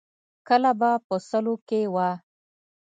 [0.47, 2.09] کله به په سلو کې وه.